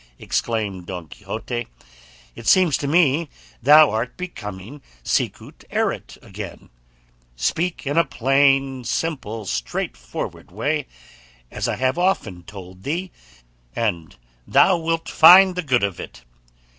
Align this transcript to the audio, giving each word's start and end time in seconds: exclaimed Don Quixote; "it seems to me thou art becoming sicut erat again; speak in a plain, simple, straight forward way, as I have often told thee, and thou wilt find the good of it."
exclaimed 0.17 0.87
Don 0.87 1.07
Quixote; 1.09 1.67
"it 2.33 2.47
seems 2.47 2.75
to 2.77 2.87
me 2.87 3.29
thou 3.61 3.91
art 3.91 4.17
becoming 4.17 4.81
sicut 5.03 5.63
erat 5.69 6.17
again; 6.23 6.71
speak 7.35 7.85
in 7.85 7.99
a 7.99 8.03
plain, 8.03 8.83
simple, 8.83 9.45
straight 9.45 9.95
forward 9.95 10.49
way, 10.49 10.87
as 11.51 11.67
I 11.67 11.75
have 11.75 11.99
often 11.99 12.41
told 12.41 12.81
thee, 12.81 13.11
and 13.75 14.15
thou 14.47 14.75
wilt 14.75 15.07
find 15.07 15.55
the 15.55 15.61
good 15.61 15.83
of 15.83 15.99
it." 15.99 16.23